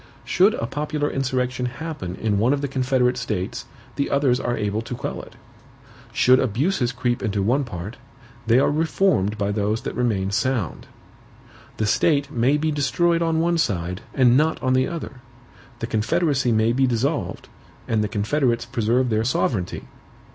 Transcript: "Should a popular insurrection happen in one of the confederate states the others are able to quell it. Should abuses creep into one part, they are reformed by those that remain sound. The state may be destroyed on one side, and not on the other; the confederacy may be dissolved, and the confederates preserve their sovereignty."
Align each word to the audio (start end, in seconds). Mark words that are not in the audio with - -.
"Should 0.25 0.55
a 0.55 0.65
popular 0.65 1.11
insurrection 1.11 1.67
happen 1.67 2.15
in 2.15 2.39
one 2.39 2.53
of 2.53 2.61
the 2.61 2.67
confederate 2.67 3.17
states 3.17 3.65
the 3.97 4.09
others 4.09 4.39
are 4.39 4.57
able 4.57 4.81
to 4.81 4.95
quell 4.95 5.21
it. 5.21 5.35
Should 6.11 6.39
abuses 6.39 6.91
creep 6.91 7.21
into 7.21 7.43
one 7.43 7.63
part, 7.63 7.97
they 8.47 8.57
are 8.57 8.71
reformed 8.71 9.37
by 9.37 9.51
those 9.51 9.81
that 9.81 9.93
remain 9.93 10.31
sound. 10.31 10.87
The 11.77 11.85
state 11.85 12.31
may 12.31 12.57
be 12.57 12.71
destroyed 12.71 13.21
on 13.21 13.41
one 13.41 13.59
side, 13.59 14.01
and 14.15 14.35
not 14.35 14.59
on 14.63 14.73
the 14.73 14.87
other; 14.87 15.21
the 15.77 15.85
confederacy 15.85 16.51
may 16.51 16.73
be 16.73 16.87
dissolved, 16.87 17.47
and 17.87 18.03
the 18.03 18.07
confederates 18.07 18.65
preserve 18.65 19.11
their 19.11 19.23
sovereignty." 19.23 19.83